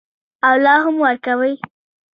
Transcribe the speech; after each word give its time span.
او 0.47 0.53
لا 0.63 0.75
هم 0.85 0.95
ورکوي. 1.05 1.53